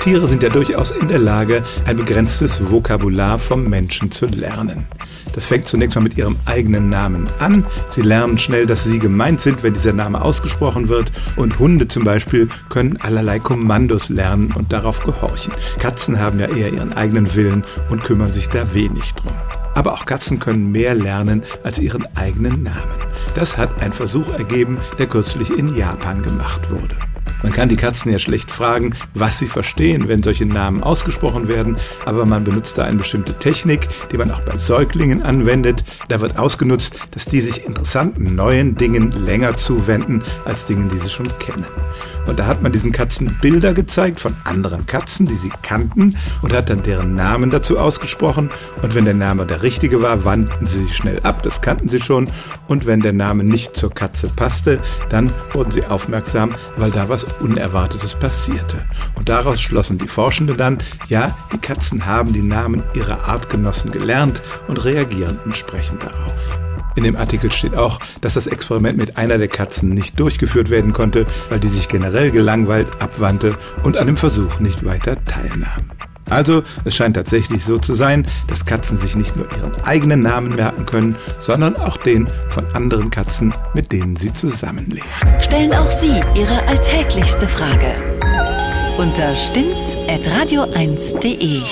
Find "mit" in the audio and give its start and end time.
6.00-6.16, 68.98-69.16, 83.74-83.90